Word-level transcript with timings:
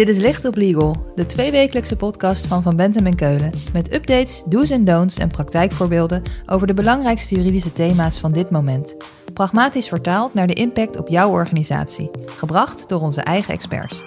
Dit 0.00 0.08
is 0.08 0.18
Licht 0.18 0.44
op 0.44 0.56
Legal, 0.56 1.12
de 1.14 1.24
tweewekelijkse 1.24 1.96
podcast 1.96 2.46
van 2.46 2.62
Van 2.62 2.76
Bentem 2.76 3.06
en 3.06 3.16
Keulen. 3.16 3.50
Met 3.72 3.94
updates, 3.94 4.42
do's 4.46 4.70
en 4.70 4.84
don'ts 4.84 5.18
en 5.18 5.28
praktijkvoorbeelden 5.28 6.22
over 6.46 6.66
de 6.66 6.74
belangrijkste 6.74 7.34
juridische 7.34 7.72
thema's 7.72 8.18
van 8.18 8.32
dit 8.32 8.50
moment. 8.50 8.96
Pragmatisch 9.32 9.88
vertaald 9.88 10.34
naar 10.34 10.46
de 10.46 10.52
impact 10.52 10.96
op 10.96 11.08
jouw 11.08 11.30
organisatie. 11.30 12.10
Gebracht 12.26 12.88
door 12.88 13.00
onze 13.00 13.20
eigen 13.20 13.54
experts. 13.54 14.02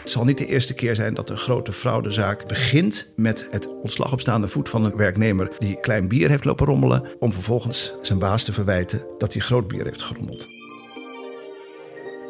Het 0.00 0.10
zal 0.10 0.24
niet 0.24 0.38
de 0.38 0.46
eerste 0.46 0.74
keer 0.74 0.94
zijn 0.94 1.14
dat 1.14 1.30
een 1.30 1.38
grote 1.38 1.72
fraudezaak 1.72 2.48
begint 2.48 3.06
met 3.16 3.48
het 3.50 3.68
ontslag 3.82 4.12
op 4.12 4.20
staande 4.20 4.48
voet 4.48 4.68
van 4.68 4.84
een 4.84 4.96
werknemer 4.96 5.52
die 5.58 5.80
klein 5.80 6.08
bier 6.08 6.28
heeft 6.28 6.44
lopen 6.44 6.66
rommelen, 6.66 7.04
om 7.18 7.32
vervolgens 7.32 7.92
zijn 8.02 8.18
baas 8.18 8.42
te 8.42 8.52
verwijten 8.52 9.02
dat 9.18 9.32
hij 9.32 9.42
groot 9.42 9.68
bier 9.68 9.84
heeft 9.84 10.02
gerommeld. 10.02 10.55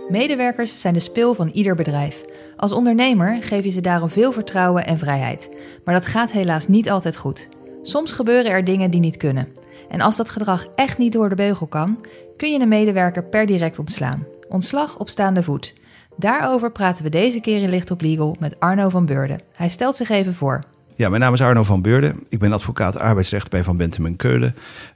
Medewerkers 0.08 0.80
zijn 0.80 0.94
de 0.94 1.00
spil 1.00 1.34
van 1.34 1.48
ieder 1.48 1.74
bedrijf. 1.74 2.22
Als 2.56 2.72
ondernemer 2.72 3.42
geef 3.42 3.64
je 3.64 3.70
ze 3.70 3.80
daarom 3.80 4.08
veel 4.08 4.32
vertrouwen 4.32 4.86
en 4.86 4.98
vrijheid. 4.98 5.48
Maar 5.84 5.94
dat 5.94 6.06
gaat 6.06 6.30
helaas 6.30 6.68
niet 6.68 6.90
altijd 6.90 7.16
goed. 7.16 7.48
Soms 7.82 8.12
gebeuren 8.12 8.50
er 8.50 8.64
dingen 8.64 8.90
die 8.90 9.00
niet 9.00 9.16
kunnen. 9.16 9.48
En 9.88 10.00
als 10.00 10.16
dat 10.16 10.30
gedrag 10.30 10.64
echt 10.74 10.98
niet 10.98 11.12
door 11.12 11.28
de 11.28 11.34
beugel 11.34 11.66
kan, 11.66 12.04
kun 12.36 12.52
je 12.52 12.60
een 12.60 12.68
medewerker 12.68 13.24
per 13.24 13.46
direct 13.46 13.78
ontslaan. 13.78 14.26
Ontslag 14.48 14.98
op 14.98 15.08
staande 15.08 15.42
voet. 15.42 15.74
Daarover 16.16 16.72
praten 16.72 17.04
we 17.04 17.10
deze 17.10 17.40
keer 17.40 17.62
in 17.62 17.70
Licht 17.70 17.90
op 17.90 18.00
Legal 18.00 18.36
met 18.38 18.60
Arno 18.60 18.88
van 18.88 19.06
Beurden. 19.06 19.40
Hij 19.52 19.68
stelt 19.68 19.96
zich 19.96 20.08
even 20.08 20.34
voor. 20.34 20.62
Ja, 20.94 21.08
mijn 21.08 21.20
naam 21.20 21.32
is 21.32 21.40
Arno 21.40 21.62
van 21.62 21.82
Beurden. 21.82 22.16
Ik 22.28 22.38
ben 22.38 22.52
advocaat 22.52 22.98
arbeidsrecht 22.98 23.50
bij 23.50 23.64
Van 23.64 23.76
Bentem 23.76 24.06
en 24.06 24.16
Keulen. 24.16 24.54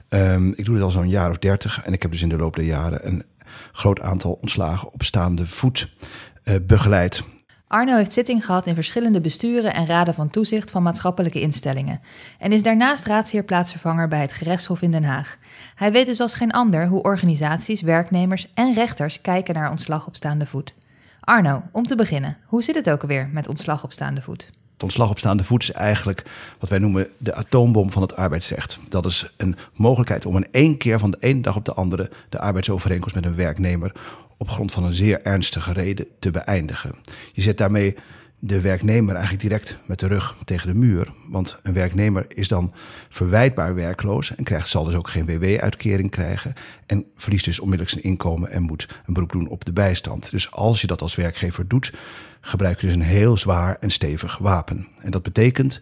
Um, 0.09 0.53
ik 0.55 0.65
doe 0.65 0.75
het 0.75 0.83
al 0.83 0.91
zo'n 0.91 1.09
jaar 1.09 1.29
of 1.29 1.37
dertig 1.37 1.81
en 1.83 1.93
ik 1.93 2.01
heb 2.01 2.11
dus 2.11 2.21
in 2.21 2.29
de 2.29 2.37
loop 2.37 2.55
der 2.55 2.65
jaren 2.65 3.07
een 3.07 3.23
groot 3.71 4.01
aantal 4.01 4.31
ontslagen 4.31 4.93
op 4.93 5.03
staande 5.03 5.47
voet 5.47 5.89
uh, 6.43 6.55
begeleid. 6.61 7.23
Arno 7.71 7.95
heeft 7.95 8.13
zitting 8.13 8.45
gehad 8.45 8.67
in 8.67 8.75
verschillende 8.75 9.21
besturen 9.21 9.73
en 9.73 9.85
raden 9.85 10.13
van 10.13 10.29
toezicht 10.29 10.71
van 10.71 10.83
maatschappelijke 10.83 11.41
instellingen 11.41 12.01
en 12.39 12.51
is 12.51 12.63
daarnaast 12.63 13.05
raadsheerplaatsvervanger 13.05 14.07
bij 14.07 14.21
het 14.21 14.33
gerechtshof 14.33 14.81
in 14.81 14.91
Den 14.91 15.03
Haag. 15.03 15.37
Hij 15.75 15.91
weet 15.91 16.05
dus 16.05 16.19
als 16.19 16.33
geen 16.33 16.51
ander 16.51 16.87
hoe 16.87 17.01
organisaties, 17.01 17.81
werknemers 17.81 18.47
en 18.53 18.73
rechters 18.73 19.21
kijken 19.21 19.53
naar 19.53 19.69
ontslag 19.69 20.07
op 20.07 20.15
staande 20.15 20.45
voet. 20.45 20.73
Arno, 21.19 21.63
om 21.71 21.85
te 21.85 21.95
beginnen, 21.95 22.37
hoe 22.45 22.63
zit 22.63 22.75
het 22.75 22.89
ook 22.89 23.01
alweer 23.01 23.29
met 23.31 23.47
ontslag 23.47 23.83
op 23.83 23.91
staande 23.91 24.21
voet? 24.21 24.60
Ontslag 24.83 25.09
op 25.09 25.19
staande 25.19 25.43
voet 25.43 25.63
is 25.63 25.71
eigenlijk 25.71 26.23
wat 26.59 26.69
wij 26.69 26.79
noemen 26.79 27.07
de 27.17 27.33
atoombom 27.33 27.91
van 27.91 28.01
het 28.01 28.15
arbeidsrecht. 28.15 28.79
Dat 28.89 29.05
is 29.05 29.33
een 29.37 29.55
mogelijkheid 29.73 30.25
om 30.25 30.35
in 30.35 30.47
één 30.51 30.77
keer 30.77 30.99
van 30.99 31.11
de 31.11 31.17
ene 31.19 31.41
dag 31.41 31.55
op 31.55 31.65
de 31.65 31.73
andere 31.73 32.11
de 32.29 32.39
arbeidsovereenkomst 32.39 33.15
met 33.15 33.25
een 33.25 33.35
werknemer 33.35 33.91
op 34.37 34.49
grond 34.49 34.71
van 34.71 34.83
een 34.83 34.93
zeer 34.93 35.21
ernstige 35.21 35.73
reden 35.73 36.05
te 36.19 36.31
beëindigen. 36.31 36.95
Je 37.33 37.41
zet 37.41 37.57
daarmee 37.57 37.95
de 38.43 38.61
werknemer 38.61 39.13
eigenlijk 39.13 39.43
direct 39.43 39.79
met 39.85 39.99
de 39.99 40.07
rug 40.07 40.35
tegen 40.43 40.73
de 40.73 40.79
muur. 40.79 41.13
Want 41.27 41.59
een 41.63 41.73
werknemer 41.73 42.25
is 42.27 42.47
dan 42.47 42.73
verwijtbaar 43.09 43.75
werkloos 43.75 44.35
en 44.35 44.43
krijgt, 44.43 44.67
zal 44.67 44.83
dus 44.83 44.95
ook 44.95 45.09
geen 45.09 45.25
WW-uitkering 45.25 46.11
krijgen. 46.11 46.53
En 46.85 47.05
verliest 47.15 47.45
dus 47.45 47.59
onmiddellijk 47.59 47.91
zijn 47.99 48.11
inkomen 48.11 48.49
en 48.49 48.61
moet 48.61 48.87
een 49.05 49.13
beroep 49.13 49.31
doen 49.31 49.47
op 49.47 49.65
de 49.65 49.73
bijstand. 49.73 50.31
Dus 50.31 50.51
als 50.51 50.81
je 50.81 50.87
dat 50.87 51.01
als 51.01 51.15
werkgever 51.15 51.67
doet, 51.67 51.93
gebruik 52.41 52.81
je 52.81 52.87
dus 52.87 52.95
een 52.95 53.01
heel 53.01 53.37
zwaar 53.37 53.77
en 53.79 53.89
stevig 53.89 54.37
wapen. 54.37 54.87
En 55.01 55.11
dat 55.11 55.21
betekent 55.23 55.79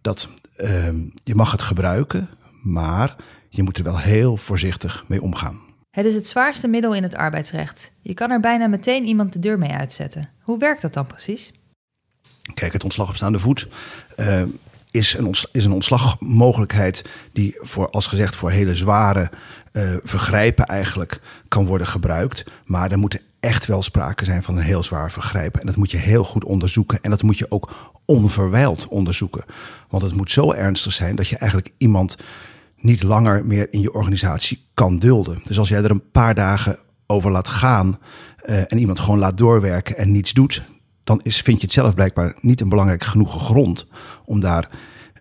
dat 0.00 0.28
uh, 0.56 0.88
je 1.24 1.34
mag 1.34 1.52
het 1.52 1.62
gebruiken, 1.62 2.28
maar 2.62 3.16
je 3.48 3.62
moet 3.62 3.78
er 3.78 3.84
wel 3.84 3.98
heel 3.98 4.36
voorzichtig 4.36 5.04
mee 5.08 5.22
omgaan. 5.22 5.60
Het 5.90 6.04
is 6.04 6.14
het 6.14 6.26
zwaarste 6.26 6.68
middel 6.68 6.94
in 6.94 7.02
het 7.02 7.14
arbeidsrecht. 7.14 7.92
Je 8.00 8.14
kan 8.14 8.30
er 8.30 8.40
bijna 8.40 8.66
meteen 8.66 9.04
iemand 9.04 9.32
de 9.32 9.38
deur 9.38 9.58
mee 9.58 9.72
uitzetten. 9.72 10.28
Hoe 10.40 10.58
werkt 10.58 10.82
dat 10.82 10.94
dan 10.94 11.06
precies? 11.06 11.52
Kijk, 12.54 12.72
het 12.72 12.84
ontslag 12.84 13.08
op 13.08 13.16
staande 13.16 13.38
voet 13.38 13.68
uh, 14.18 14.42
is, 14.90 15.14
een 15.18 15.34
is 15.52 15.64
een 15.64 15.72
ontslagmogelijkheid 15.72 17.04
die 17.32 17.58
voor, 17.60 17.88
als 17.88 18.06
gezegd, 18.06 18.36
voor 18.36 18.50
hele 18.50 18.76
zware 18.76 19.30
uh, 19.72 19.94
vergrijpen 20.02 20.66
eigenlijk 20.66 21.20
kan 21.48 21.66
worden 21.66 21.86
gebruikt. 21.86 22.44
Maar 22.64 22.90
er 22.90 22.98
moet 22.98 23.20
echt 23.40 23.66
wel 23.66 23.82
sprake 23.82 24.24
zijn 24.24 24.42
van 24.42 24.56
een 24.56 24.62
heel 24.62 24.82
zwaar 24.82 25.12
vergrijpen. 25.12 25.60
En 25.60 25.66
dat 25.66 25.76
moet 25.76 25.90
je 25.90 25.96
heel 25.96 26.24
goed 26.24 26.44
onderzoeken. 26.44 26.98
En 27.02 27.10
dat 27.10 27.22
moet 27.22 27.38
je 27.38 27.50
ook 27.50 27.94
onverwijld 28.04 28.88
onderzoeken. 28.88 29.44
Want 29.88 30.02
het 30.02 30.14
moet 30.14 30.30
zo 30.30 30.52
ernstig 30.52 30.92
zijn 30.92 31.16
dat 31.16 31.28
je 31.28 31.36
eigenlijk 31.36 31.70
iemand 31.78 32.16
niet 32.76 33.02
langer 33.02 33.46
meer 33.46 33.66
in 33.70 33.80
je 33.80 33.92
organisatie 33.92 34.66
kan 34.74 34.98
dulden. 34.98 35.40
Dus 35.44 35.58
als 35.58 35.68
jij 35.68 35.82
er 35.82 35.90
een 35.90 36.10
paar 36.10 36.34
dagen 36.34 36.78
over 37.06 37.30
laat 37.30 37.48
gaan 37.48 37.98
uh, 38.44 38.72
en 38.72 38.78
iemand 38.78 38.98
gewoon 38.98 39.18
laat 39.18 39.38
doorwerken 39.38 39.96
en 39.96 40.12
niets 40.12 40.32
doet, 40.32 40.62
dan 41.04 41.20
is, 41.22 41.40
vind 41.40 41.56
je 41.56 41.62
het 41.62 41.72
zelf 41.72 41.94
blijkbaar 41.94 42.36
niet 42.40 42.60
een 42.60 42.68
belangrijk 42.68 43.04
genoeg 43.04 43.44
grond 43.44 43.86
om 44.24 44.40
daar 44.40 44.68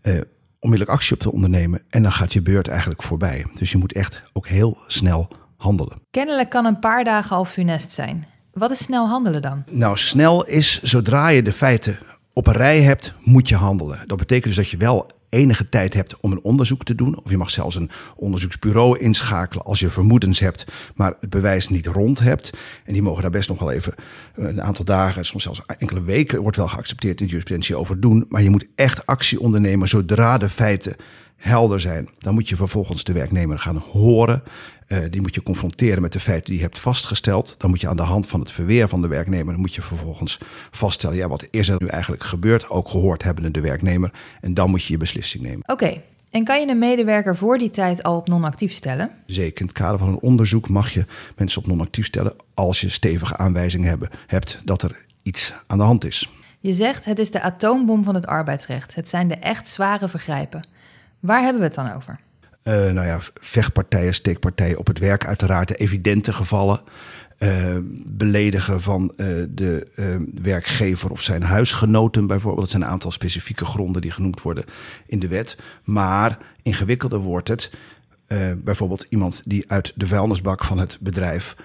uh, 0.04 0.22
onmiddellijk 0.60 0.98
actie 0.98 1.14
op 1.14 1.20
te 1.20 1.32
ondernemen. 1.32 1.82
En 1.90 2.04
dan 2.04 2.12
gaat 2.12 2.34
je 2.34 2.42
beurt 2.42 2.68
eigenlijk 2.68 3.04
voorbij. 3.04 3.46
Dus 3.54 3.72
je 3.72 3.78
moet 3.78 3.94
echt 3.94 4.22
ook 4.34 4.48
heel 4.48 4.78
snel 4.88 5.28
handelen. 5.58 6.02
Kennelijk 6.12 6.50
kan 6.50 6.66
een 6.66 6.80
paar 6.80 7.04
dagen 7.04 7.36
al 7.36 7.46
funest 7.46 7.92
zijn. 7.92 8.26
Wat 8.54 8.72
is 8.72 8.84
snel 8.84 9.08
handelen 9.08 9.42
dan? 9.42 9.64
Nou, 9.70 9.98
snel 9.98 10.46
is 10.46 10.82
zodra 10.82 11.28
je 11.28 11.42
de 11.42 11.54
feiten 11.54 12.00
op 12.34 12.48
een 12.48 12.54
rij 12.54 12.82
hebt, 12.82 13.14
moet 13.24 13.50
je 13.50 13.56
handelen. 13.56 14.04
Dat 14.08 14.18
betekent 14.18 14.46
dus 14.46 14.56
dat 14.56 14.70
je 14.70 14.78
wel 14.78 15.08
enige 15.32 15.70
tijd 15.70 15.94
hebt 15.94 16.20
om 16.20 16.32
een 16.32 16.44
onderzoek 16.44 16.84
te 16.84 16.96
doen. 16.96 17.18
Of 17.24 17.30
je 17.30 17.38
mag 17.38 17.52
zelfs 17.52 17.76
een 17.76 17.90
onderzoeksbureau 18.16 19.00
inschakelen 19.00 19.66
als 19.66 19.80
je 19.80 19.90
vermoedens 19.90 20.40
hebt, 20.40 20.66
maar 20.96 21.14
het 21.20 21.30
bewijs 21.30 21.70
niet 21.70 21.88
rond 21.88 22.20
hebt. 22.20 22.50
En 22.86 22.94
die 22.94 23.02
mogen 23.02 23.22
daar 23.22 23.32
best 23.32 23.50
nog 23.50 23.60
wel 23.60 23.72
even 23.72 23.94
een 24.36 24.62
aantal 24.62 24.86
dagen, 24.86 25.26
soms 25.26 25.44
zelfs 25.44 25.62
enkele 25.78 26.04
weken, 26.04 26.42
wordt 26.42 26.58
wel 26.58 26.68
geaccepteerd 26.68 27.20
in 27.20 27.26
de 27.26 27.32
jurisprudentie 27.32 27.76
over 27.76 28.00
doen. 28.00 28.26
Maar 28.30 28.42
je 28.42 28.50
moet 28.50 28.68
echt 28.76 29.06
actie 29.06 29.40
ondernemen 29.40 29.88
zodra 29.88 30.38
de 30.38 30.50
feiten 30.50 30.96
helder 31.36 31.80
zijn. 31.80 32.10
Dan 32.18 32.34
moet 32.34 32.50
je 32.50 32.56
vervolgens 32.56 33.04
de 33.04 33.14
werknemer 33.14 33.60
gaan 33.60 33.78
horen. 33.78 34.44
Uh, 34.92 34.98
die 35.10 35.22
moet 35.22 35.36
je 35.36 35.44
confronteren 35.44 36.02
met 36.02 36.14
de 36.14 36.20
feiten 36.20 36.46
die 36.46 36.56
je 36.56 36.62
hebt 36.62 36.80
vastgesteld. 36.80 37.56
Dan 37.58 37.70
moet 37.70 37.82
je 37.82 37.88
aan 37.88 37.98
de 37.98 38.02
hand 38.02 38.28
van 38.28 38.40
het 38.40 38.52
verweer 38.52 38.88
van 38.88 39.02
de 39.02 39.08
werknemer... 39.08 39.60
moet 39.60 39.76
je 39.76 39.82
vervolgens 39.82 40.40
vaststellen... 40.72 41.18
ja, 41.18 41.28
wat 41.28 41.48
is 41.50 41.70
er 41.70 41.76
nu 41.80 41.88
eigenlijk 41.88 42.24
gebeurd? 42.24 42.70
Ook 42.70 42.90
gehoord 42.90 43.24
hebben 43.24 43.54
de 43.54 43.62
werknemer. 43.62 44.12
En 44.42 44.54
dan 44.54 44.70
moet 44.70 44.84
je 44.84 44.94
je 44.94 45.00
beslissing 45.00 45.44
nemen. 45.44 45.62
Oké, 45.62 45.72
okay. 45.72 46.04
En 46.30 46.44
kan 46.44 46.60
je 46.60 46.68
een 46.68 46.80
medewerker 46.80 47.38
voor 47.38 47.58
die 47.58 47.70
tijd 47.70 48.04
al 48.04 48.18
op 48.18 48.28
non-actief 48.28 48.72
stellen? 48.72 49.12
Zeker. 49.26 49.62
In 49.62 49.68
het 49.68 49.76
kader 49.76 50.00
van 50.00 50.08
een 50.08 50.20
onderzoek 50.20 50.70
mag 50.70 50.94
je 50.94 51.06
mensen 51.36 51.62
op 51.62 51.68
non-actief 51.68 52.06
stellen 52.06 52.34
als 52.54 52.82
je 52.82 52.90
stevige 52.90 53.38
aanwijzingen 53.38 53.90
hebben, 53.90 54.10
hebt 54.28 54.62
dat 54.66 54.82
er 54.82 55.06
iets 55.24 55.54
aan 55.68 55.78
de 55.78 55.84
hand 55.84 56.06
is. 56.06 56.32
Je 56.60 56.74
zegt 56.74 57.06
het 57.06 57.20
is 57.20 57.32
de 57.32 57.42
atoombom 57.42 58.04
van 58.04 58.16
het 58.16 58.26
arbeidsrecht. 58.26 58.96
Het 58.96 59.10
zijn 59.10 59.28
de 59.28 59.36
echt 59.36 59.68
zware 59.68 60.10
vergrijpen. 60.10 60.64
Waar 61.20 61.42
hebben 61.42 61.62
we 61.62 61.68
het 61.68 61.76
dan 61.76 61.94
over? 61.94 62.20
Uh, 62.64 62.74
nou 62.74 63.08
ja, 63.08 63.20
vechtpartijen, 63.34 64.14
steekpartijen 64.14 64.78
op 64.78 64.88
het 64.88 65.00
werk, 65.00 65.26
uiteraard 65.26 65.68
de 65.68 65.76
evidente 65.76 66.34
gevallen. 66.34 66.82
Uh, 67.40 67.78
beledigen 68.06 68.82
van 68.82 69.14
uh, 69.18 69.28
de 69.50 69.88
werkgever 70.42 71.12
of 71.12 71.22
zijn 71.22 71.44
huisgenoten 71.44 72.28
bijvoorbeeld. 72.28 72.62
Dat 72.62 72.72
zijn 72.72 72.84
een 72.84 72.90
aantal 72.90 73.12
specifieke 73.12 73.66
gronden 73.66 74.02
die 74.02 74.12
genoemd 74.12 74.42
worden 74.42 74.64
in 75.06 75.20
de 75.20 75.28
wet. 75.28 75.58
Maar 75.84 76.38
ingewikkelder 76.62 77.20
wordt 77.20 77.48
het. 77.48 77.72
bijvoorbeeld 78.58 79.06
iemand 79.10 79.42
die 79.46 79.72
uit 79.72 79.94
de 79.96 80.08
vuilnisbak 80.08 80.64
van 80.64 80.78
het 80.78 80.98
bedrijf 81.00 81.56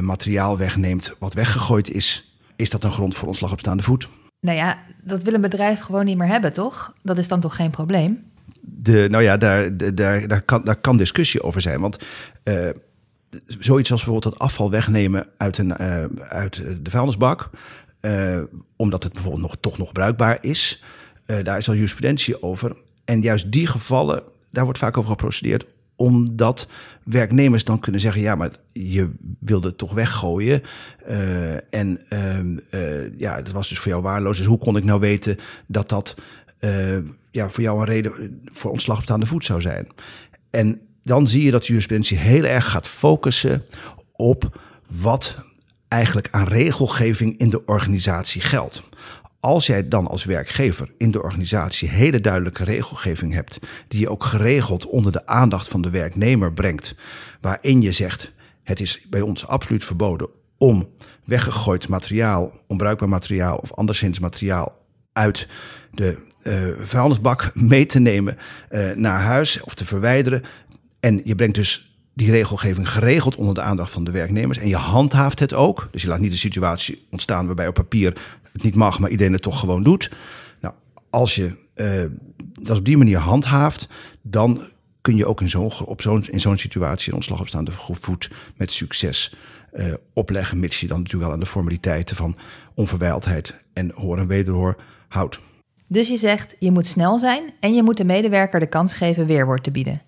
materiaal 0.00 0.58
wegneemt 0.58 1.14
wat 1.18 1.34
weggegooid 1.34 1.90
is. 1.90 2.38
Is 2.56 2.70
dat 2.70 2.84
een 2.84 2.92
grond 2.92 3.14
voor 3.14 3.28
ontslag 3.28 3.52
op 3.52 3.60
staande 3.60 3.82
voet? 3.82 4.08
Nou 4.40 4.56
ja, 4.56 4.78
dat 5.02 5.22
wil 5.22 5.34
een 5.34 5.40
bedrijf 5.40 5.80
gewoon 5.80 6.04
niet 6.04 6.16
meer 6.16 6.28
hebben, 6.28 6.52
toch? 6.52 6.94
Dat 7.02 7.18
is 7.18 7.28
dan 7.28 7.40
toch 7.40 7.56
geen 7.56 7.70
probleem? 7.70 8.24
De, 8.60 9.06
nou 9.10 9.22
ja, 9.22 9.36
daar, 9.36 9.76
daar, 9.94 10.28
daar, 10.28 10.42
kan, 10.42 10.64
daar 10.64 10.76
kan 10.76 10.96
discussie 10.96 11.42
over 11.42 11.60
zijn. 11.60 11.80
Want 11.80 11.98
uh, 12.44 12.68
zoiets 13.46 13.90
als 13.90 14.04
bijvoorbeeld 14.04 14.34
het 14.34 14.42
afval 14.42 14.70
wegnemen 14.70 15.26
uit, 15.36 15.58
een, 15.58 15.74
uh, 15.80 16.04
uit 16.18 16.62
de 16.82 16.90
vuilnisbak, 16.90 17.50
uh, 18.00 18.38
omdat 18.76 19.02
het 19.02 19.12
bijvoorbeeld 19.12 19.42
nog, 19.42 19.56
toch 19.60 19.78
nog 19.78 19.92
bruikbaar 19.92 20.38
is, 20.40 20.82
daar 21.42 21.58
is 21.58 21.68
al 21.68 21.74
jurisprudentie 21.74 22.42
over. 22.42 22.76
En 23.04 23.20
juist 23.20 23.52
die 23.52 23.66
gevallen, 23.66 24.22
daar 24.50 24.64
wordt 24.64 24.78
vaak 24.78 24.96
over 24.96 25.10
geprocedeerd, 25.10 25.66
omdat 25.96 26.68
werknemers 27.04 27.64
dan 27.64 27.80
kunnen 27.80 28.00
zeggen: 28.00 28.20
ja, 28.20 28.34
maar 28.34 28.50
je 28.72 29.10
wilde 29.38 29.68
het 29.68 29.78
toch 29.78 29.92
weggooien. 29.92 30.62
En 31.70 32.00
uh, 32.70 33.18
ja, 33.18 33.42
dat 33.42 33.52
was 33.52 33.68
dus 33.68 33.78
voor 33.78 33.90
jou 33.90 34.02
waardeloos. 34.02 34.36
Dus 34.36 34.46
hoe 34.46 34.58
kon 34.58 34.76
ik 34.76 34.84
nou 34.84 35.00
weten 35.00 35.36
dat 35.66 35.88
dat 35.88 36.14
ja, 37.30 37.50
voor 37.50 37.62
jou 37.62 37.78
een 37.78 37.84
reden 37.84 38.40
voor 38.52 38.70
ontslag 38.70 38.96
op 38.96 39.02
staande 39.02 39.26
voet 39.26 39.44
zou 39.44 39.60
zijn. 39.60 39.88
En 40.50 40.80
dan 41.02 41.28
zie 41.28 41.44
je 41.44 41.50
dat 41.50 41.66
jurisprudentie 41.66 42.18
heel 42.18 42.44
erg 42.44 42.70
gaat 42.70 42.88
focussen 42.88 43.64
op 44.12 44.60
wat 45.00 45.36
eigenlijk 45.88 46.28
aan 46.30 46.48
regelgeving 46.48 47.36
in 47.36 47.50
de 47.50 47.64
organisatie 47.64 48.40
geldt. 48.40 48.82
Als 49.40 49.66
jij 49.66 49.88
dan 49.88 50.06
als 50.06 50.24
werkgever 50.24 50.92
in 50.98 51.10
de 51.10 51.22
organisatie 51.22 51.88
hele 51.88 52.20
duidelijke 52.20 52.64
regelgeving 52.64 53.32
hebt, 53.32 53.58
die 53.88 54.00
je 54.00 54.10
ook 54.10 54.24
geregeld 54.24 54.86
onder 54.86 55.12
de 55.12 55.26
aandacht 55.26 55.68
van 55.68 55.82
de 55.82 55.90
werknemer 55.90 56.52
brengt, 56.52 56.94
waarin 57.40 57.82
je 57.82 57.92
zegt: 57.92 58.32
het 58.62 58.80
is 58.80 59.06
bij 59.10 59.20
ons 59.20 59.46
absoluut 59.46 59.84
verboden 59.84 60.28
om 60.58 60.88
weggegooid 61.24 61.88
materiaal, 61.88 62.52
onbruikbaar 62.66 63.08
materiaal 63.08 63.56
of 63.56 63.72
anderszins 63.72 64.18
materiaal 64.18 64.85
uit 65.16 65.48
de 65.90 66.16
uh, 66.44 66.54
vuilnisbak 66.80 67.50
mee 67.54 67.86
te 67.86 67.98
nemen 67.98 68.38
uh, 68.70 68.90
naar 68.94 69.20
huis 69.20 69.60
of 69.60 69.74
te 69.74 69.84
verwijderen. 69.84 70.42
En 71.00 71.20
je 71.24 71.34
brengt 71.34 71.54
dus 71.54 71.96
die 72.14 72.30
regelgeving 72.30 72.90
geregeld 72.90 73.36
onder 73.36 73.54
de 73.54 73.60
aandacht 73.60 73.90
van 73.90 74.04
de 74.04 74.10
werknemers. 74.10 74.58
En 74.58 74.68
je 74.68 74.76
handhaaft 74.76 75.38
het 75.38 75.54
ook. 75.54 75.88
Dus 75.90 76.02
je 76.02 76.08
laat 76.08 76.20
niet 76.20 76.30
de 76.30 76.36
situatie 76.36 77.06
ontstaan 77.10 77.46
waarbij 77.46 77.68
op 77.68 77.74
papier 77.74 78.16
het 78.52 78.62
niet 78.62 78.74
mag, 78.74 78.98
maar 78.98 79.10
iedereen 79.10 79.32
het 79.32 79.42
toch 79.42 79.60
gewoon 79.60 79.82
doet. 79.82 80.10
Nou, 80.60 80.74
als 81.10 81.34
je 81.34 81.52
uh, 81.74 82.04
dat 82.62 82.78
op 82.78 82.84
die 82.84 82.96
manier 82.96 83.18
handhaaft, 83.18 83.88
dan 84.22 84.62
kun 85.00 85.16
je 85.16 85.26
ook 85.26 85.40
in 85.40 85.48
zo'n 85.48 85.72
in 86.30 86.40
zo'n 86.40 86.58
situatie 86.58 87.08
een 87.08 87.14
ontslag 87.14 87.40
op 87.40 87.48
staande 87.48 87.72
voet 87.72 88.30
met 88.56 88.72
succes 88.72 89.34
opleggen, 90.12 90.60
mits 90.60 90.80
je 90.80 90.86
dan 90.86 90.96
natuurlijk 90.98 91.24
wel 91.24 91.32
aan 91.32 91.44
de 91.44 91.50
formaliteiten 91.50 92.16
van 92.16 92.36
onverwijldheid 92.74 93.54
en 93.72 93.90
hoor 93.90 94.18
en 94.18 94.26
wederhoor 94.26 94.76
houdt. 95.08 95.40
Dus 95.86 96.08
je 96.08 96.16
zegt, 96.16 96.56
je 96.58 96.70
moet 96.70 96.86
snel 96.86 97.18
zijn 97.18 97.52
en 97.60 97.74
je 97.74 97.82
moet 97.82 97.96
de 97.96 98.04
medewerker 98.04 98.60
de 98.60 98.66
kans 98.66 98.92
geven 98.92 99.26
weerwoord 99.26 99.64
te 99.64 99.70
bieden. 99.70 100.02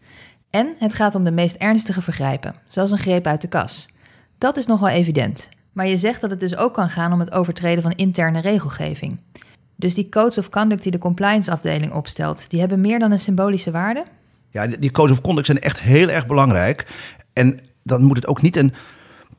En 0.51 0.75
het 0.79 0.95
gaat 0.95 1.15
om 1.15 1.25
de 1.25 1.33
meest 1.33 1.57
ernstige 1.57 2.03
vergrijpen, 2.03 2.55
zoals 2.69 2.91
een 2.91 2.99
greep 2.99 3.27
uit 3.27 3.41
de 3.41 3.49
kas. 3.49 3.89
Dat 4.39 4.57
is 4.57 4.67
nogal 4.67 4.89
evident. 4.89 5.49
Maar 5.73 5.87
je 5.87 5.97
zegt 5.97 6.21
dat 6.21 6.31
het 6.31 6.41
dus 6.41 6.57
ook 6.57 6.75
kan 6.75 6.91
gaan 6.91 7.13
om 7.13 7.21
het 7.21 7.33
overtreden 7.33 7.83
van 7.83 7.93
interne 7.93 8.41
regelgeving. 8.41 9.21
Dus 9.77 9.95
die 9.95 10.09
codes 10.09 10.39
of 10.39 10.49
conduct 10.49 10.83
die 10.83 10.93
de 10.93 10.99
compliance 10.99 11.51
afdeling 11.51 11.93
opstelt, 11.93 12.51
die 12.51 12.61
hebben 12.61 12.81
meer 12.81 12.99
dan 12.99 13.11
een 13.11 13.19
symbolische 13.19 13.71
waarde? 13.71 14.05
Ja, 14.51 14.67
die 14.67 14.91
codes 14.91 15.11
of 15.11 15.21
conduct 15.21 15.47
zijn 15.47 15.61
echt 15.61 15.79
heel 15.79 16.09
erg 16.09 16.27
belangrijk. 16.27 16.87
En 17.33 17.59
dan 17.83 18.03
moet 18.03 18.17
het 18.17 18.27
ook 18.27 18.43
niet 18.43 18.57
een 18.57 18.75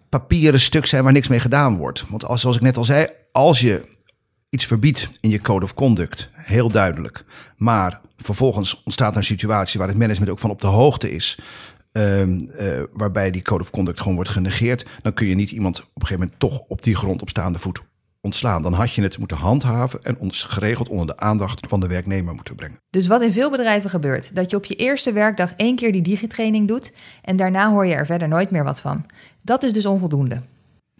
papieren 0.10 0.60
stuk 0.60 0.86
zijn 0.86 1.04
waar 1.04 1.14
niks 1.14 1.28
mee 1.28 1.40
gedaan 1.40 1.78
wordt. 1.78 2.06
Want 2.10 2.26
als, 2.26 2.42
zoals 2.42 2.56
ik 2.56 2.62
net 2.62 2.78
al 2.78 2.86
zei, 2.86 3.08
als 3.32 3.60
je 3.60 3.98
iets 4.50 4.66
verbiedt 4.66 5.12
in 5.20 5.30
je 5.30 5.42
code 5.42 5.66
of 5.66 5.74
conduct, 5.74 6.30
heel 6.34 6.70
duidelijk, 6.70 7.26
maar 7.58 8.02
vervolgens 8.18 8.84
ontstaat 8.84 9.16
een 9.16 9.24
situatie 9.24 9.80
waar 9.80 9.88
het 9.88 9.98
management 9.98 10.32
ook 10.32 10.40
van 10.40 10.50
op 10.50 10.62
de 10.62 10.68
hoogte 10.68 11.12
is, 11.12 11.40
uh, 11.94 12.24
waarbij 12.94 13.32
die 13.32 13.42
code 13.42 13.64
of 13.64 13.70
conduct 13.70 14.00
gewoon 14.00 14.16
wordt 14.16 14.30
genegeerd, 14.30 14.86
dan 15.02 15.14
kun 15.14 15.28
je 15.28 15.36
niet 15.36 15.52
iemand 15.52 15.80
op 15.80 15.86
een 15.86 16.08
gegeven 16.08 16.20
moment 16.20 16.40
toch 16.40 16.60
op 16.68 16.84
die 16.84 16.96
grond 16.96 17.22
op 17.22 17.30
staande 17.30 17.60
voet 17.60 17.82
ontslaan. 18.22 18.62
Dan 18.62 18.74
had 18.74 18.94
je 18.94 19.02
het 19.02 19.18
moeten 19.18 19.38
handhaven 19.38 20.04
en 20.04 20.18
ons 20.18 20.44
geregeld 20.44 20.90
onder 20.90 21.08
de 21.08 21.18
aandacht 21.18 21.68
van 21.68 21.80
de 21.80 21.88
werknemer 21.88 22.34
moeten 22.34 22.56
brengen. 22.56 22.78
Dus 22.90 23.08
wat 23.08 23.22
in 23.22 23.32
veel 23.32 23.52
bedrijven 23.52 23.90
gebeurt, 23.90 24.36
dat 24.36 24.52
je 24.52 24.58
op 24.58 24.66
je 24.66 24.76
eerste 24.76 25.12
werkdag 25.12 25.54
één 25.56 25.76
keer 25.76 25.92
die 25.92 26.02
digitraining 26.02 26.68
doet 26.68 26.94
en 27.22 27.36
daarna 27.36 27.70
hoor 27.70 27.86
je 27.86 27.94
er 27.94 28.06
verder 28.06 28.28
nooit 28.28 28.52
meer 28.52 28.64
wat 28.64 28.82
van. 28.82 29.06
Dat 29.44 29.64
is 29.64 29.74
dus 29.74 29.86
onvoldoende. 29.86 30.42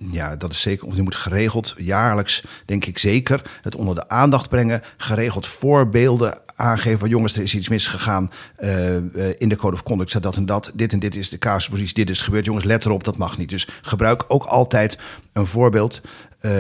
Ja, 0.02 0.36
dat 0.36 0.52
is 0.52 0.62
zeker. 0.62 0.88
Of 0.88 0.96
je 0.96 1.02
moet 1.02 1.16
geregeld, 1.16 1.74
jaarlijks 1.78 2.44
denk 2.66 2.86
ik 2.86 2.98
zeker, 2.98 3.42
het 3.62 3.76
onder 3.76 3.96
de 3.96 4.10
aandacht 4.10 4.50
brengen. 4.50 4.82
Geregeld 4.98 5.48
voorbeelden 5.48 6.40
aangeven 6.56 7.00
van 7.00 7.10
jongens, 7.10 7.36
er 7.36 7.42
is 7.42 7.56
iets 7.56 7.70
misgegaan. 7.70 8.32
Uh, 8.60 8.96
in 9.38 9.50
de 9.50 9.56
code 9.56 9.76
of 9.76 9.84
conduct 9.84 10.10
staat 10.10 10.24
dat 10.24 10.36
en 10.36 10.46
dat. 10.46 10.72
Dit 10.74 10.94
en 10.94 11.00
dit 11.00 11.16
is 11.16 11.30
de 11.30 11.38
casuspositie, 11.38 11.96
dit 11.96 12.10
is 12.10 12.22
gebeurd. 12.22 12.46
Jongens, 12.46 12.66
let 12.66 12.86
erop, 12.86 13.04
dat 13.04 13.18
mag 13.18 13.38
niet. 13.38 13.50
Dus 13.50 13.68
gebruik 13.82 14.26
ook 14.28 14.44
altijd 14.44 14.98
een 15.34 15.46
voorbeeld 15.46 16.02
uh, 16.42 16.52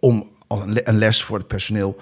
om 0.00 0.30
een 0.48 0.98
les 0.98 1.22
voor 1.22 1.38
het 1.38 1.46
personeel 1.46 1.96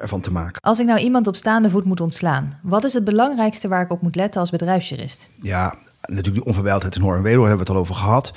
ervan 0.00 0.20
te 0.20 0.32
maken. 0.32 0.60
Als 0.60 0.78
ik 0.78 0.86
nou 0.86 1.00
iemand 1.00 1.26
op 1.26 1.36
staande 1.36 1.70
voet 1.70 1.84
moet 1.84 2.00
ontslaan, 2.00 2.58
wat 2.62 2.84
is 2.84 2.92
het 2.92 3.04
belangrijkste 3.04 3.68
waar 3.68 3.82
ik 3.82 3.90
op 3.90 4.02
moet 4.02 4.16
letten 4.16 4.40
als 4.40 4.50
bedrijfsjurist? 4.50 5.28
Ja, 5.42 5.74
natuurlijk 6.00 6.34
die 6.34 6.44
onverwijldheid 6.44 6.94
en 6.94 7.00
hoor 7.00 7.16
en 7.16 7.22
wederhoor 7.22 7.48
hebben 7.48 7.66
we 7.66 7.72
het 7.72 7.80
al 7.80 7.86
over 7.88 8.02
gehad. 8.02 8.32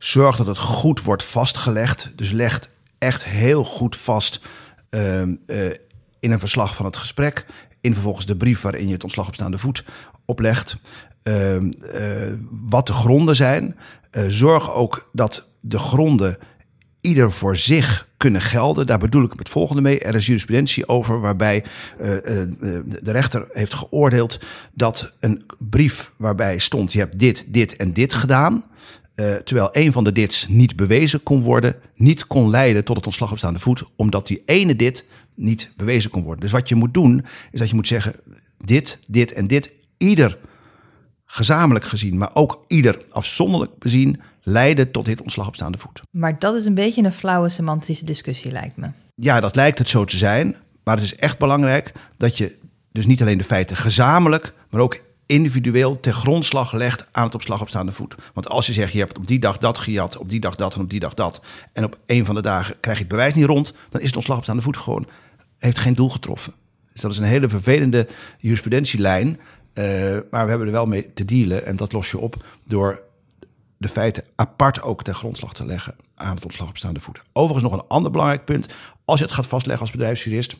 Zorg 0.00 0.36
dat 0.36 0.46
het 0.46 0.58
goed 0.58 1.02
wordt 1.02 1.24
vastgelegd. 1.24 2.12
Dus 2.16 2.30
leg 2.30 2.70
echt 2.98 3.24
heel 3.24 3.64
goed 3.64 3.96
vast 3.96 4.40
uh, 4.90 5.20
uh, 5.20 5.28
in 6.20 6.32
een 6.32 6.38
verslag 6.38 6.74
van 6.74 6.84
het 6.84 6.96
gesprek. 6.96 7.46
In 7.80 7.92
vervolgens 7.92 8.26
de 8.26 8.36
brief 8.36 8.60
waarin 8.60 8.86
je 8.86 8.92
het 8.92 9.02
ontslag 9.02 9.26
op 9.26 9.34
staande 9.34 9.58
voet 9.58 9.84
oplegt. 10.24 10.76
Uh, 11.22 11.56
wat 12.50 12.86
de 12.86 12.92
gronden 12.92 13.36
zijn. 13.36 13.76
zorg 14.28 14.72
ook 14.74 15.10
dat 15.12 15.46
de 15.60 15.78
gronden 15.78 16.38
ieder 17.00 17.30
voor 17.30 17.56
zich 17.56 18.08
kunnen 18.16 18.40
gelden. 18.40 18.86
Daar 18.86 18.98
bedoel 18.98 19.24
ik 19.24 19.32
het 19.36 19.48
volgende 19.48 19.82
mee. 19.82 20.00
Er 20.00 20.14
is 20.14 20.26
jurisprudentie 20.26 20.88
over 20.88 21.20
waarbij 21.20 21.64
de 21.98 23.00
rechter 23.02 23.46
heeft 23.52 23.74
geoordeeld 23.74 24.40
dat 24.74 25.12
een 25.20 25.46
brief 25.58 26.12
waarbij 26.16 26.58
stond: 26.58 26.92
je 26.92 26.98
hebt 26.98 27.18
dit, 27.18 27.44
dit 27.48 27.76
en 27.76 27.92
dit 27.92 28.14
gedaan. 28.14 28.64
Uh, 29.20 29.34
terwijl 29.34 29.68
een 29.72 29.92
van 29.92 30.04
de 30.04 30.12
dits 30.12 30.48
niet 30.48 30.76
bewezen 30.76 31.22
kon 31.22 31.42
worden, 31.42 31.74
niet 31.94 32.26
kon 32.26 32.50
leiden 32.50 32.84
tot 32.84 32.96
het 32.96 33.06
ontslag 33.06 33.30
op 33.30 33.38
staande 33.38 33.58
voet, 33.58 33.82
omdat 33.96 34.26
die 34.26 34.42
ene 34.44 34.76
dit 34.76 35.04
niet 35.34 35.72
bewezen 35.76 36.10
kon 36.10 36.22
worden. 36.22 36.40
Dus 36.40 36.52
wat 36.52 36.68
je 36.68 36.74
moet 36.74 36.94
doen, 36.94 37.24
is 37.50 37.58
dat 37.58 37.68
je 37.68 37.74
moet 37.74 37.86
zeggen: 37.86 38.14
dit, 38.64 38.98
dit 39.06 39.32
en 39.32 39.46
dit, 39.46 39.72
ieder 39.96 40.38
gezamenlijk 41.24 41.84
gezien, 41.84 42.18
maar 42.18 42.30
ook 42.34 42.64
ieder 42.66 43.02
afzonderlijk 43.10 43.78
bezien, 43.78 44.20
leiden 44.42 44.90
tot 44.90 45.04
dit 45.04 45.22
ontslag 45.22 45.46
op 45.46 45.54
staande 45.54 45.78
voet. 45.78 46.00
Maar 46.10 46.38
dat 46.38 46.54
is 46.54 46.64
een 46.64 46.74
beetje 46.74 47.02
een 47.02 47.12
flauwe 47.12 47.48
semantische 47.48 48.04
discussie, 48.04 48.52
lijkt 48.52 48.76
me. 48.76 48.90
Ja, 49.14 49.40
dat 49.40 49.56
lijkt 49.56 49.78
het 49.78 49.88
zo 49.88 50.04
te 50.04 50.16
zijn. 50.16 50.56
Maar 50.84 50.96
het 50.96 51.04
is 51.04 51.14
echt 51.14 51.38
belangrijk 51.38 51.92
dat 52.16 52.38
je 52.38 52.58
dus 52.92 53.06
niet 53.06 53.20
alleen 53.20 53.38
de 53.38 53.44
feiten 53.44 53.76
gezamenlijk, 53.76 54.52
maar 54.70 54.80
ook 54.80 55.02
individueel 55.30 56.00
ten 56.00 56.14
grondslag 56.14 56.72
legt 56.72 57.06
aan 57.12 57.24
het 57.24 57.34
opslag 57.34 57.60
op 57.60 57.68
staande 57.68 57.92
voet. 57.92 58.14
Want 58.34 58.48
als 58.48 58.66
je 58.66 58.72
zegt, 58.72 58.92
je 58.92 58.98
hebt 58.98 59.18
op 59.18 59.26
die 59.26 59.38
dag 59.38 59.58
dat 59.58 59.78
gejat, 59.78 60.16
op 60.16 60.28
die 60.28 60.40
dag 60.40 60.56
dat 60.56 60.74
en 60.74 60.80
op 60.80 60.90
die 60.90 61.00
dag 61.00 61.14
dat, 61.14 61.40
en 61.72 61.84
op 61.84 61.98
een 62.06 62.24
van 62.24 62.34
de 62.34 62.42
dagen 62.42 62.80
krijg 62.80 62.96
je 62.96 63.02
het 63.02 63.12
bewijs 63.12 63.34
niet 63.34 63.44
rond, 63.44 63.74
dan 63.90 64.00
is 64.00 64.06
het 64.06 64.16
ontslag 64.16 64.36
op 64.36 64.42
staande 64.42 64.62
voet 64.62 64.76
gewoon, 64.76 65.06
heeft 65.58 65.78
geen 65.78 65.94
doel 65.94 66.10
getroffen. 66.10 66.52
Dus 66.92 67.00
dat 67.00 67.10
is 67.10 67.18
een 67.18 67.24
hele 67.24 67.48
vervelende 67.48 68.08
jurisprudentielijn, 68.38 69.28
uh, 69.28 69.84
maar 70.30 70.44
we 70.44 70.50
hebben 70.50 70.66
er 70.66 70.72
wel 70.72 70.86
mee 70.86 71.12
te 71.12 71.24
dealen 71.24 71.66
en 71.66 71.76
dat 71.76 71.92
los 71.92 72.10
je 72.10 72.18
op 72.18 72.44
door 72.64 73.02
de 73.76 73.88
feiten 73.88 74.24
apart 74.36 74.82
ook 74.82 75.02
ten 75.02 75.14
grondslag 75.14 75.52
te 75.52 75.66
leggen 75.66 75.94
aan 76.14 76.34
het 76.34 76.44
ontslag 76.44 76.68
op 76.68 76.76
staande 76.76 77.00
voet. 77.00 77.22
Overigens 77.32 77.70
nog 77.70 77.80
een 77.80 77.88
ander 77.88 78.10
belangrijk 78.10 78.44
punt. 78.44 78.74
Als 79.04 79.18
je 79.18 79.24
het 79.24 79.34
gaat 79.34 79.46
vastleggen 79.46 79.82
als 79.82 79.96
bedrijfsjurist, 79.96 80.56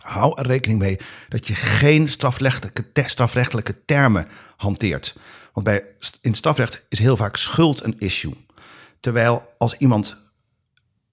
hou 0.00 0.38
er 0.38 0.46
rekening 0.46 0.78
mee 0.78 0.98
dat 1.28 1.46
je 1.46 1.54
geen 1.54 2.08
strafrechtelijke, 2.08 2.84
strafrechtelijke 3.06 3.84
termen 3.84 4.28
hanteert. 4.56 5.16
Want 5.52 5.66
bij, 5.66 5.84
in 6.20 6.34
strafrecht 6.34 6.84
is 6.88 6.98
heel 6.98 7.16
vaak 7.16 7.36
schuld 7.36 7.84
een 7.84 7.98
issue. 7.98 8.46
Terwijl 9.00 9.54
als 9.58 9.76
iemand 9.76 10.16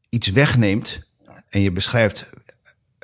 iets 0.10 0.27
wegneemt 0.27 1.01
en 1.50 1.62
je 1.62 1.72
beschrijft, 1.72 2.29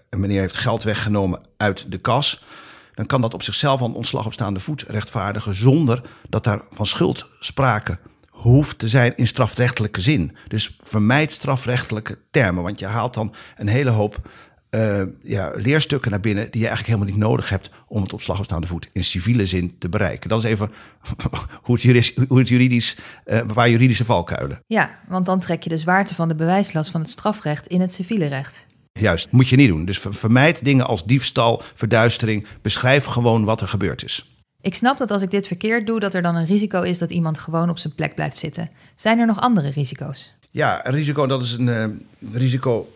een 0.10 0.20
meneer 0.20 0.40
heeft 0.40 0.56
geld 0.56 0.84
weggenomen 0.84 1.42
uit 1.58 1.92
de 1.92 1.98
kas, 1.98 2.46
dan 2.94 3.06
kan 3.06 3.22
dat 3.22 3.34
op 3.34 3.44
zichzelf 3.44 3.82
een 3.82 3.94
ontslag 3.94 4.26
op 4.26 4.34
staande 4.34 4.60
voet 4.60 4.82
rechtvaardigen 4.82 5.56
zonder 5.56 6.02
dat 6.30 6.44
daar 6.44 6.62
van 6.72 6.86
schuld 6.86 7.28
sprake 7.40 8.00
hoeft 8.30 8.80
te 8.80 8.88
zijn 8.88 9.18
in 9.18 9.28
strafrechtelijke 9.28 10.02
zin. 10.02 10.36
Dus 10.48 10.78
vermijd 10.80 11.32
strafrechtelijke 11.32 12.18
termen, 12.32 12.64
want 12.64 12.80
je 12.80 12.86
haalt 12.86 13.14
dan 13.14 13.34
een 13.58 13.68
hele 13.68 13.90
hoop 13.90 14.30
uh, 14.76 15.02
ja, 15.22 15.52
leerstukken 15.56 16.12
naar 16.12 16.20
binnen 16.20 16.52
die 16.52 16.62
je 16.62 16.68
eigenlijk 16.68 16.88
helemaal 16.88 17.16
niet 17.16 17.26
nodig 17.26 17.50
hebt 17.50 17.70
om 17.88 18.02
het 18.02 18.14
op 18.14 18.22
slag 18.22 18.40
op 18.40 18.46
staande 18.46 18.68
voet 18.68 18.88
in 18.92 19.04
civiele 19.04 19.46
zin 19.46 19.76
te 19.78 19.90
bereiken. 19.90 20.30
Dat 20.30 20.44
is 20.44 20.50
even 20.50 20.72
hoe 21.64 21.76
het 21.76 21.84
juridisch, 21.84 22.14
hoe 22.28 22.40
het 22.40 22.48
juridisch 22.48 22.98
uh, 23.26 23.38
een 23.38 23.54
paar 23.54 23.70
juridische 23.70 24.06
valkuilen. 24.06 24.64
Ja, 24.68 24.90
want 25.08 25.26
dan 25.26 25.40
trek 25.40 25.64
je 25.64 25.70
de 25.70 25.78
zwaarte 25.78 26.16
van 26.16 26.28
de 26.28 26.36
bewijslast 26.36 26.92
van 26.92 27.02
het 27.02 27.10
strafrecht 27.10 27.68
in 27.68 27.82
het 27.82 27.94
civiele 27.94 28.26
recht. 28.26 28.66
Juist, 28.94 29.32
moet 29.32 29.48
je 29.48 29.56
niet 29.56 29.68
doen. 29.68 29.86
Dus 29.86 30.00
vermijd 30.00 30.66
dingen 30.66 30.88
als 30.88 31.06
diefstal, 31.06 31.62
verduistering. 31.74 32.48
Beschrijf 32.62 33.06
gewoon 33.06 33.44
wat 33.44 33.62
er 33.62 33.68
gebeurd 33.68 34.04
is. 34.04 34.36
Ik 34.62 34.76
snap 34.76 34.98
dat 34.98 35.12
als 35.12 35.22
ik 35.22 35.32
dit 35.32 35.48
verkeerd 35.48 35.88
doe, 35.88 36.00
dat 36.00 36.14
er 36.14 36.22
dan 36.22 36.36
een 36.36 36.46
risico 36.46 36.82
is 36.82 36.98
dat 36.98 37.12
iemand 37.12 37.38
gewoon 37.38 37.70
op 37.70 37.78
zijn 37.78 37.96
plek 37.96 38.16
blijft 38.16 38.38
zitten. 38.38 38.70
Zijn 38.96 39.20
er 39.20 39.26
nog 39.26 39.40
andere 39.40 39.70
risico's? 39.70 40.36
Ja, 40.52 40.86
een 40.86 40.94
risico, 40.94 41.28
dat 41.28 41.42
is 41.42 41.54
een 41.54 41.68
uh, 41.68 41.86
risico 42.34 42.92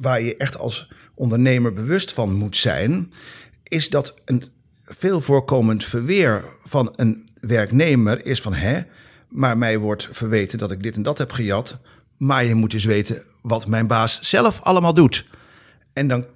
waar 0.00 0.20
je 0.20 0.36
echt 0.36 0.58
als 0.58 0.88
ondernemer 1.14 1.72
bewust 1.72 2.12
van 2.12 2.34
moet 2.34 2.56
zijn, 2.56 3.12
is 3.62 3.90
dat 3.90 4.14
een 4.24 4.44
veel 4.84 5.20
voorkomend 5.20 5.84
verweer 5.84 6.44
van 6.64 6.92
een 6.96 7.28
werknemer 7.40 8.26
is 8.26 8.40
van 8.40 8.54
hè, 8.54 8.80
maar 9.28 9.58
mij 9.58 9.78
wordt 9.78 10.08
verweten 10.12 10.58
dat 10.58 10.70
ik 10.70 10.82
dit 10.82 10.96
en 10.96 11.02
dat 11.02 11.18
heb 11.18 11.32
gejat, 11.32 11.78
maar 12.16 12.44
je 12.44 12.54
moet 12.54 12.70
dus 12.70 12.84
weten 12.84 13.22
wat 13.42 13.66
mijn 13.66 13.86
baas 13.86 14.20
zelf 14.20 14.60
allemaal 14.62 14.94
doet. 14.94 15.26
En 15.92 16.08
dan 16.08 16.26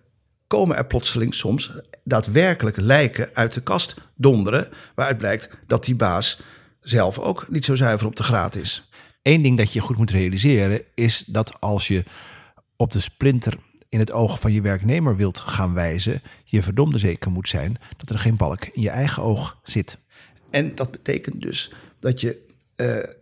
komen 0.47 0.77
er 0.77 0.87
plotseling 0.87 1.35
soms 1.35 1.73
daadwerkelijk 2.05 2.77
lijken 2.77 3.31
uit 3.33 3.55
de 3.55 3.61
kast 3.61 3.95
donderen, 4.15 4.69
waaruit 4.95 5.19
blijkt 5.19 5.49
dat 5.67 5.85
die 5.85 5.95
baas 5.95 6.41
zelf 6.81 7.19
ook 7.19 7.47
niet 7.51 7.65
zo 7.65 7.75
zuiver 7.75 8.07
op 8.07 8.17
de 8.17 8.23
graad 8.23 8.57
is. 8.57 8.89
Eén 9.23 9.43
ding 9.43 9.57
dat 9.57 9.73
je 9.73 9.81
goed 9.81 9.97
moet 9.97 10.11
realiseren 10.11 10.83
is 10.95 11.25
dat 11.27 11.61
als 11.61 11.89
je 11.89 12.05
op 12.79 12.91
de 12.91 13.01
splinter 13.01 13.59
in 13.89 13.99
het 13.99 14.13
oog 14.13 14.41
van 14.41 14.53
je 14.53 14.61
werknemer 14.61 15.17
wilt 15.17 15.39
gaan 15.39 15.75
wijzen, 15.75 16.23
je 16.45 16.63
verdomde 16.63 16.99
zeker 16.99 17.31
moet 17.31 17.49
zijn 17.49 17.79
dat 17.97 18.11
er 18.11 18.19
geen 18.19 18.37
balk 18.37 18.65
in 18.65 18.83
je 18.83 18.91
eigen 18.91 19.23
oog 19.23 19.59
zit. 19.63 19.99
En 20.51 20.75
dat 20.75 20.91
betekent 20.91 21.43
dus 21.43 21.73
dat 22.01 22.21
je 22.21 22.47
uh, 22.77 23.15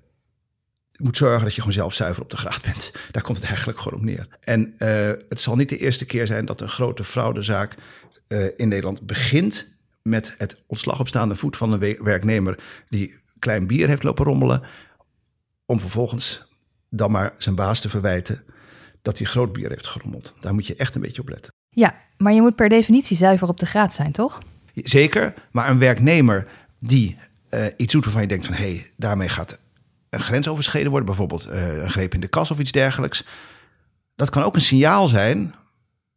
moet 0.97 1.17
zorgen 1.17 1.45
dat 1.45 1.55
je 1.55 1.61
gewoon 1.61 1.77
zelf 1.77 1.95
zuiver 1.95 2.23
op 2.23 2.31
de 2.31 2.37
graad 2.37 2.63
bent. 2.63 2.93
Daar 3.13 3.23
komt 3.23 3.37
het 3.37 3.47
eigenlijk 3.47 3.79
gewoon 3.79 3.99
op 3.99 4.05
neer. 4.05 4.29
En 4.41 4.75
uh, 4.79 4.89
het 5.29 5.41
zal 5.41 5.57
niet 5.57 5.69
de 5.69 5.79
eerste 5.79 6.07
keer 6.07 6.27
zijn 6.27 6.45
dat 6.45 6.61
een 6.61 6.69
grote 6.69 7.05
fraudezaak 7.05 7.75
uh, 8.29 8.47
in 8.57 8.69
Nederland 8.69 9.07
begint 9.07 9.75
met 10.03 10.35
het 10.39 10.63
ontslag 10.67 11.01
op 11.01 11.09
staande 11.09 11.37
voet 11.37 11.57
van 11.57 11.73
een 11.73 11.97
werknemer 12.03 12.59
die 12.89 13.15
klein 13.39 13.67
bier 13.67 13.89
heeft 13.89 14.03
lopen 14.03 14.25
rommelen, 14.25 14.63
om 15.67 15.81
vervolgens 15.81 16.47
dan 16.91 17.11
maar 17.11 17.35
zijn 17.39 17.55
baas 17.55 17.81
te 17.81 17.89
verwijten 17.89 18.45
dat 19.07 19.19
hij 19.19 19.27
groot 19.27 19.53
bier 19.53 19.69
heeft 19.69 19.87
gerommeld. 19.87 20.33
Daar 20.41 20.55
moet 20.55 20.67
je 20.67 20.77
echt 20.77 20.95
een 20.95 21.01
beetje 21.01 21.21
op 21.21 21.29
letten. 21.29 21.53
Ja, 21.69 21.95
maar 22.17 22.33
je 22.33 22.41
moet 22.41 22.55
per 22.57 22.69
definitie 22.69 23.17
zuiver 23.17 23.49
op 23.49 23.61
de 23.61 23.67
graad 23.67 23.95
zijn, 23.95 24.13
toch? 24.13 24.43
Zeker, 24.75 25.35
maar 25.51 25.71
een 25.71 25.79
werknemer 25.79 26.49
die 26.79 27.17
uh, 27.51 27.65
iets 27.77 27.93
doet 27.93 28.05
waarvan 28.05 28.23
je 28.23 28.29
denkt 28.29 28.47
van 28.47 28.55
hé, 28.55 28.75
hey, 28.75 28.91
daarmee 28.97 29.29
gaat 29.29 29.59
een 30.11 30.21
grens 30.21 30.49
overschreden 30.49 30.91
worden, 30.91 31.09
bijvoorbeeld 31.09 31.47
uh, 31.47 31.83
een 31.83 31.91
greep 31.91 32.15
in 32.15 32.21
de 32.21 32.27
kas 32.27 32.51
of 32.51 32.59
iets 32.59 32.73
dergelijks. 32.73 33.25
Dat 34.15 34.31
kan 34.31 34.43
ook 34.43 34.55
een 34.55 34.61
signaal 34.61 35.09
zijn 35.09 35.55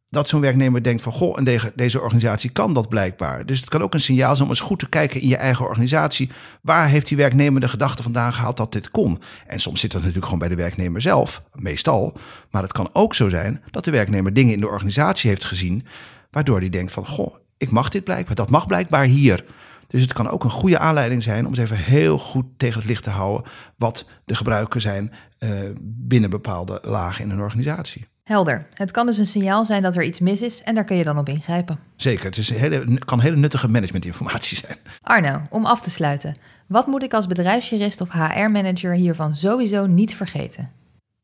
dat 0.09 0.29
zo'n 0.29 0.41
werknemer 0.41 0.83
denkt 0.83 1.01
van 1.01 1.11
goh, 1.11 1.37
en 1.37 1.71
deze, 1.75 2.01
organisatie 2.01 2.49
kan 2.49 2.73
dat 2.73 2.89
blijkbaar. 2.89 3.45
Dus 3.45 3.59
het 3.59 3.69
kan 3.69 3.81
ook 3.81 3.93
een 3.93 3.99
signaal 3.99 4.35
zijn 4.35 4.43
om 4.43 4.53
eens 4.53 4.63
goed 4.63 4.79
te 4.79 4.89
kijken 4.89 5.21
in 5.21 5.27
je 5.27 5.37
eigen 5.37 5.65
organisatie. 5.65 6.29
Waar 6.61 6.87
heeft 6.87 7.07
die 7.07 7.17
werknemer 7.17 7.61
de 7.61 7.69
gedachte 7.69 8.03
vandaan 8.03 8.33
gehaald 8.33 8.57
dat 8.57 8.71
dit 8.71 8.91
kon? 8.91 9.21
En 9.47 9.59
soms 9.59 9.79
zit 9.79 9.91
dat 9.91 9.99
natuurlijk 9.99 10.25
gewoon 10.25 10.39
bij 10.39 10.49
de 10.49 10.61
werknemer 10.61 11.01
zelf, 11.01 11.43
meestal. 11.53 12.17
Maar 12.51 12.61
het 12.61 12.71
kan 12.71 12.89
ook 12.93 13.15
zo 13.15 13.29
zijn 13.29 13.63
dat 13.71 13.85
de 13.85 13.91
werknemer 13.91 14.33
dingen 14.33 14.53
in 14.53 14.59
de 14.59 14.67
organisatie 14.67 15.29
heeft 15.29 15.45
gezien, 15.45 15.85
waardoor 16.31 16.59
die 16.59 16.69
denkt 16.69 16.91
van 16.91 17.05
goh, 17.05 17.35
ik 17.57 17.71
mag 17.71 17.89
dit 17.89 18.03
blijkbaar, 18.03 18.35
dat 18.35 18.49
mag 18.49 18.67
blijkbaar 18.67 19.05
hier. 19.05 19.45
Dus 19.87 20.01
het 20.01 20.13
kan 20.13 20.29
ook 20.29 20.43
een 20.43 20.49
goede 20.49 20.79
aanleiding 20.79 21.23
zijn 21.23 21.45
om 21.45 21.49
eens 21.49 21.59
even 21.59 21.77
heel 21.77 22.17
goed 22.17 22.45
tegen 22.57 22.79
het 22.79 22.89
licht 22.89 23.03
te 23.03 23.09
houden 23.09 23.51
wat 23.77 24.05
de 24.25 24.35
gebruiken 24.35 24.81
zijn 24.81 25.13
uh, 25.39 25.49
binnen 25.81 26.29
bepaalde 26.29 26.79
lagen 26.83 27.23
in 27.23 27.29
een 27.29 27.41
organisatie. 27.41 28.07
Helder. 28.29 28.65
Het 28.73 28.91
kan 28.91 29.05
dus 29.05 29.17
een 29.17 29.25
signaal 29.25 29.65
zijn 29.65 29.81
dat 29.81 29.95
er 29.95 30.03
iets 30.03 30.19
mis 30.19 30.41
is 30.41 30.63
en 30.63 30.75
daar 30.75 30.83
kun 30.83 30.95
je 30.95 31.03
dan 31.03 31.17
op 31.17 31.29
ingrijpen. 31.29 31.79
Zeker, 31.95 32.25
het 32.25 32.37
is 32.37 32.49
hele, 32.49 32.97
kan 33.05 33.19
hele 33.19 33.35
nuttige 33.35 33.67
managementinformatie 33.67 34.57
zijn. 34.57 34.77
Arno, 35.01 35.41
om 35.49 35.65
af 35.65 35.81
te 35.81 35.89
sluiten. 35.89 36.35
Wat 36.67 36.87
moet 36.87 37.03
ik 37.03 37.13
als 37.13 37.27
bedrijfsjurist 37.27 38.01
of 38.01 38.11
HR-manager 38.11 38.93
hiervan 38.93 39.35
sowieso 39.35 39.85
niet 39.85 40.15
vergeten? 40.15 40.67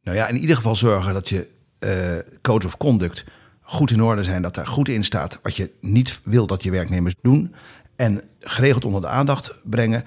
Nou 0.01 0.17
ja, 0.17 0.27
in 0.27 0.37
ieder 0.37 0.55
geval 0.55 0.75
zorgen 0.75 1.13
dat 1.13 1.29
je 1.29 1.47
uh, 1.79 2.33
code 2.41 2.65
of 2.65 2.77
conduct 2.77 3.25
goed 3.61 3.91
in 3.91 4.01
orde 4.01 4.23
zijn, 4.23 4.41
dat 4.41 4.55
daar 4.55 4.67
goed 4.67 4.87
in 4.87 5.03
staat 5.03 5.39
wat 5.41 5.55
je 5.55 5.71
niet 5.81 6.19
wil 6.23 6.47
dat 6.47 6.63
je 6.63 6.71
werknemers 6.71 7.15
doen. 7.21 7.55
En 7.95 8.21
geregeld 8.39 8.85
onder 8.85 9.01
de 9.01 9.07
aandacht 9.07 9.53
brengen. 9.63 10.03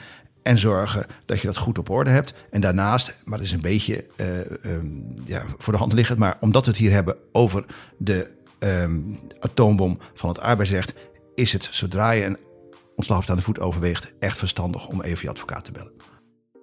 En 0.48 0.58
zorgen 0.58 1.06
dat 1.24 1.40
je 1.40 1.46
dat 1.46 1.56
goed 1.56 1.78
op 1.78 1.90
orde 1.90 2.10
hebt. 2.10 2.34
En 2.50 2.60
daarnaast, 2.60 3.16
maar 3.24 3.38
dat 3.38 3.46
is 3.46 3.52
een 3.52 3.60
beetje 3.60 4.04
uh, 4.16 4.26
um, 4.72 5.06
ja, 5.24 5.42
voor 5.58 5.72
de 5.72 5.78
hand 5.78 5.92
liggend. 5.92 6.18
Maar 6.18 6.36
omdat 6.40 6.64
we 6.64 6.70
het 6.70 6.80
hier 6.80 6.92
hebben 6.92 7.16
over 7.32 7.64
de 7.98 8.30
um, 8.58 9.20
atoombom 9.40 9.98
van 10.14 10.28
het 10.28 10.40
arbeidsrecht. 10.40 10.94
Is 11.34 11.52
het 11.52 11.68
zodra 11.70 12.10
je 12.10 12.24
een 12.24 12.38
ontslag 12.96 13.18
op 13.18 13.24
staande 13.24 13.42
voet 13.42 13.60
overweegt. 13.60 14.12
echt 14.18 14.38
verstandig 14.38 14.86
om 14.86 15.02
even 15.02 15.22
je 15.22 15.30
advocaat 15.30 15.64
te 15.64 15.72
bellen. 15.72 15.92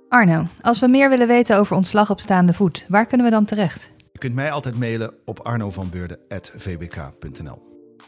Arno, 0.10 0.46
als 0.62 0.80
we 0.80 0.88
meer 0.88 1.10
willen 1.10 1.28
weten 1.28 1.58
over 1.58 1.76
ontslag 1.76 2.10
op 2.10 2.20
staande 2.20 2.54
voet, 2.54 2.86
waar 2.88 3.06
kunnen 3.06 3.26
we 3.26 3.32
dan 3.32 3.46
terecht? 3.46 3.92
Je 4.12 4.20
kunt 4.20 4.36
mij 4.36 4.52
altijd 4.52 4.80
mailen 4.80 5.14
op 5.26 5.40
arnovanbeurden.vbk.nl. 5.40 7.75